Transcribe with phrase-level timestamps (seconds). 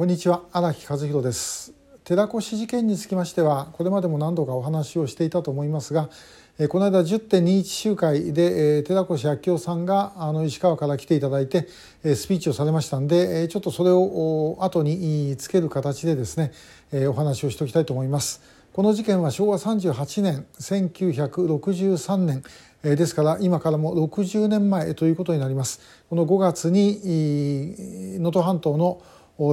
[0.00, 1.74] こんにちは荒木和弘です
[2.04, 6.08] 寺越事件につきましてはこれまでも何度かお話をしていたと思いますが
[6.70, 11.68] この間10.21集会で寺越明夫さんがあの石川から来ていただいて
[12.14, 16.52] スピーチをされましたんでちょっとそれを後につける形でですね
[17.06, 18.40] お話をしておきたいと思います。
[18.72, 22.42] この事件は昭和38年1963年
[22.82, 25.82] ですから今からも60年前ということになります。
[26.08, 29.02] この5月に能登半島の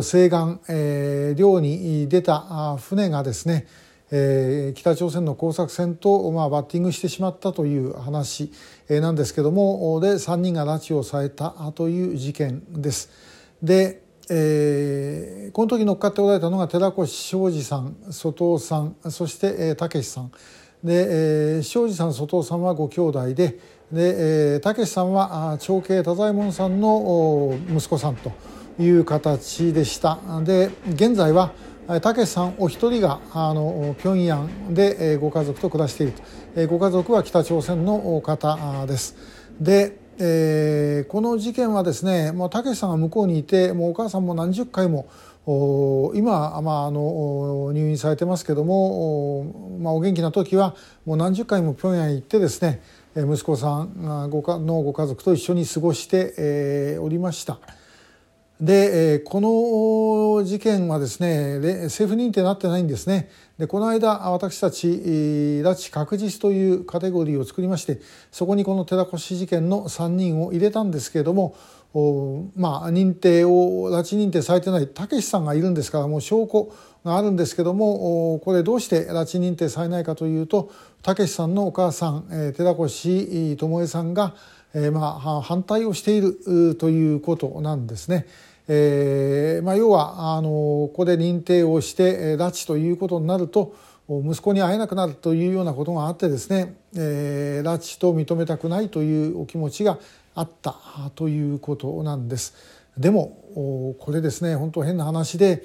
[0.02, 3.66] 西岸、えー、漁に出た船がですね、
[4.12, 8.52] えー、北朝鮮の工作船と、まあ、バッティングしてしまったという話
[8.90, 13.10] なんですけどもで3人が拉致をされたという事件です。
[13.64, 17.10] で、えー、この時乗っかっておられたのが寺越昌
[17.50, 20.32] 司さん外尾さんそしてたけしさん
[20.84, 23.58] で、えー、昌司さん外尾さんはご兄弟で
[23.90, 28.57] でたけしさんは長兄太左衛門さんの息子さんと。
[28.80, 30.20] いう形でした。
[30.44, 31.52] で現在は
[32.02, 36.68] たけしさんお一人があの平壌でご家族と暮らしていると。
[36.68, 39.16] ご家族は北朝鮮の方です。
[39.60, 45.08] で、えー、この事件はですねたけしさんが向こうにいてもうお母さんも何十回も
[46.16, 52.82] 今、まあ、あの入院されてますけども、まあ、お元気な時はもう何十回も平壌へ行ってですね
[53.16, 57.60] 息子さんのご家族と一緒に過ごして、え、おりました。
[58.60, 59.40] でこ
[60.40, 63.30] の事件はですね政府認定になってないんですね。
[63.60, 68.00] でこの間私たち拉致確実というカテゴリーを作りまして
[68.32, 71.56] そこにこの寺越事件の3人を入れたんですけれども
[72.56, 76.72] まあ認定を拉致認定されてないたけしさんがいるんですからもう証拠
[77.04, 80.72] があるんですけどもこれどうして拉致認定されないかというと
[81.02, 84.36] たけしさんのお母さん寺越智恵さんが
[84.74, 88.26] え、まあ反対をしているということなんですね。
[88.70, 93.74] えーまあ、要はあのここで認定をして拉致ということになると
[94.10, 100.00] 息子に会えなくなるというようなことがあってですね、えー、拉致と認めたくないというお気持ちが
[100.38, 100.76] あった
[101.16, 102.54] ということなんです。
[102.96, 105.64] でもこれですね本当変な話で、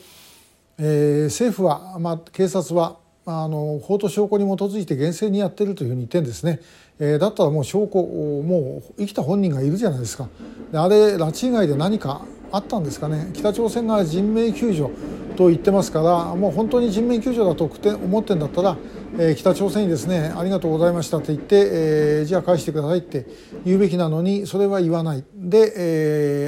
[0.79, 6.61] えー、政府は、まあ、警察はあの法と証拠に基づいて厳正にやってるというふうに言ってんですね、
[6.99, 10.29] えー、だったらもう証拠もう生きた本人がいるじゃないですか。
[10.73, 13.31] であれ拉致以外で何かあったんですかね。
[13.35, 14.91] 北朝鮮が人命救助
[15.37, 18.77] と言ってますからもう本当に人命救助だと思ってんだったら、
[19.19, 23.27] え、北朝鮮にですねありがとうございましたと言って、え、じゃあ返してくださいって
[23.65, 25.25] 言うべきなのにそれは言わない。
[25.35, 25.73] で、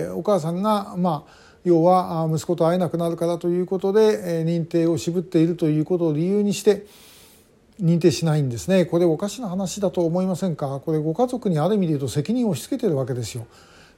[0.07, 1.33] え、お母さんがまあ
[1.65, 6.87] 要は息子と会えなくなるからということで認定を渋っているということを理由にして
[7.81, 8.85] 認定しないんですね。
[8.85, 10.81] これおかしな話だと思いませんか？
[10.85, 13.47] これご家族にある意味で言うと責任を押し付けてるわけですよ。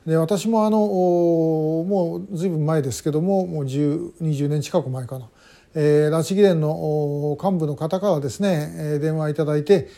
[0.06, 5.28] で私もあのもう随分前ですけどももう1020年近く前かな、
[5.76, 9.88] 拉致議連の幹部の方からですね、電話いただいて、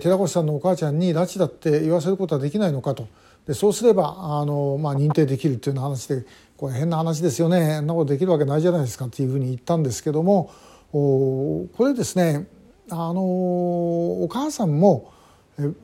[0.00, 3.06] 寺越さんのお母ちゃんに拉致だって言わせることはできないのかと。
[3.46, 6.26] でそうすればあの、まあ、認定できるっていうような話で
[6.58, 7.76] これ変な話ですよね。
[7.76, 10.50] そんなことできるわけないじゃないですかっていうふうに言ったんですけども
[10.92, 12.46] これですね
[12.90, 15.12] あのお母さんも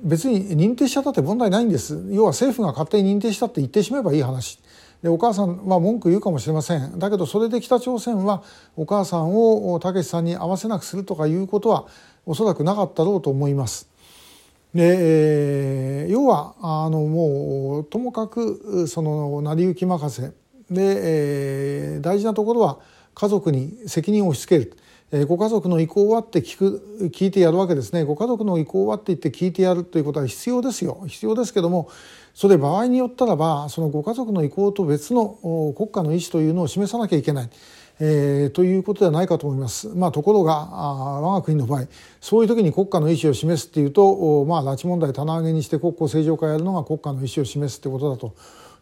[0.03, 2.05] 別に認定しちゃったって問題ないんです。
[2.11, 4.59] 要は政府が勝手に認定したって言ってしまえばいい話。
[5.05, 8.43] でお母さんは文句言うかもしれませんだけどそれで北朝鮮は
[8.75, 11.87] お母さんをたけしさんに会わせなくするとかいうことは
[12.25, 13.87] おそらくなかったろうと思います。
[14.75, 20.33] で、要はあのもうともかくその成り行き任せ
[20.71, 22.79] で、えー、大事なところは
[23.15, 24.75] 家族に責任を押し付ける。
[25.27, 31.89] ご家族の意向はって聞く聞いてやるわけですねご家族の意向はって言って聞いてやるということは必要ですよ必要ですけども
[32.35, 37.51] それ場合によったらばそのご家族の意向と別の国家の意思というのを示さなきゃいけない。
[38.01, 39.89] えー、ということではないかと思います。
[39.89, 41.87] まあ、ところが我が国の場合
[42.21, 48.35] そういう時に国家の意思を示すっていうと、まあ、拉致問題棚上げにして国交正常化やるのが国家の意思を示すってことだと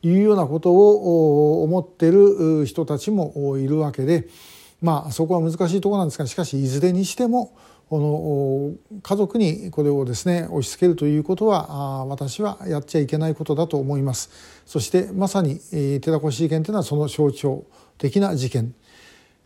[0.03, 4.29] いうようなことを思ってる人たちもいるわけで、
[4.83, 7.57] まあ、そこは難しいところなんですがしかしいずれにしても
[7.89, 14.31] この家族にこれをですね押し付けるということは私はやっちゃいけないことだと思います。
[14.65, 15.61] そしてまさに
[16.01, 17.65] 寺越事件というのはその象徴
[17.99, 18.75] 的な事件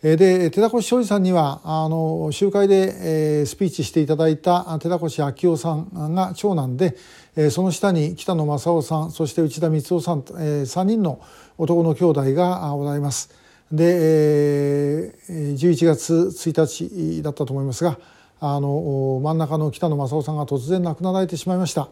[0.01, 6.97] で寺越昌司さんにはあの集会で、えー、スピーチしていただいた寺越昭夫さんが長男で、
[7.35, 11.21] えー、その下に北野正夫さんそして内田光夫さん、えー、3人の
[11.59, 13.46] 男の兄弟がおられます。
[13.73, 17.99] で、えー、11月1日だったと思いますが
[18.41, 21.89] あの真ん中の北野正夫さんが突然亡くなられてしまいました。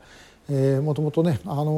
[0.82, 1.72] もともとねあの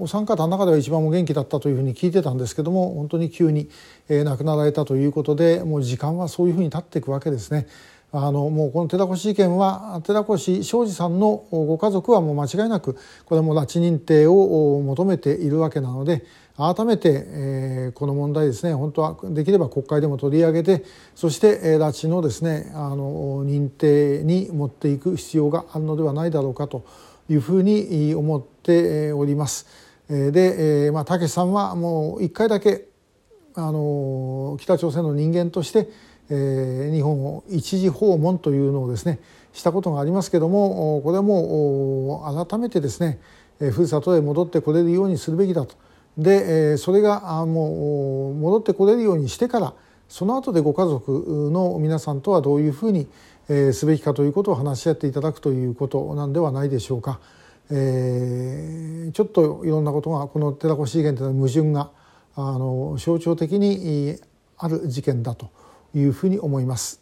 [0.00, 3.68] お三方の中では一番お元気だったというふうに聞いてたんですけども本当に急に、
[4.08, 7.66] えー、亡くなられたということでもう時間はそういうふうに経っていくわけですね。
[8.12, 16.24] あのもうこの寺越事件は寺越庄司さんのご家族はもう間違いなくこれも拉致認定を求めているわけなので
[16.60, 20.84] 改めて、えー、この問題ですね本当はできれば国会でも取り上げて
[21.14, 26.84] そして、えー、拉致のですねあの認定に持っていく必要があるのではないだろうかと
[27.28, 29.66] いうふうに思っております。
[30.08, 32.88] で、えー、まあ、たけしさんはもう一回だけ
[33.54, 35.88] あの北朝鮮の人間として
[36.30, 39.18] えー、日本を一時訪問というのをですね
[39.52, 43.18] したことがありますけどもこれはもう改めてですね
[43.58, 45.74] ふるさとへ戻ってこれるようにするべきだと
[46.18, 49.74] でそれがもう戻ってこれるようにしてから
[50.08, 53.08] その後でご家族の皆さんとはどういうふうに
[53.72, 57.20] すべきかということを話し合っていただくということなんではないでしょうか。
[57.72, 61.90] えー、ちょっといろんなことがこの寺越事件というのは矛盾が
[62.34, 64.16] あの象徴的に
[64.58, 65.50] ある事件だと
[65.94, 66.98] いうふうに思います。